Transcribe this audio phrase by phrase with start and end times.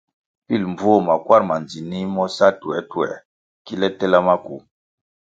[0.47, 3.11] Pil mbvuo makwar ma ndzinih mo sa tuertuer
[3.65, 4.55] ki tela maku.